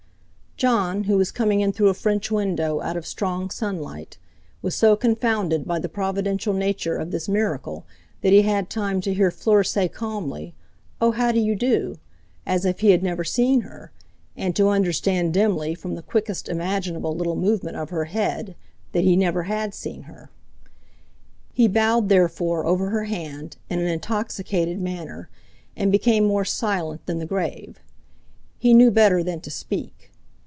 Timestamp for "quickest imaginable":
16.03-17.15